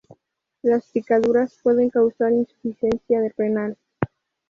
Las 0.63 0.87
picaduras 0.87 1.59
pueden 1.61 1.91
causar 1.91 2.31
insuficiencia 2.31 3.19
renal. 3.37 3.77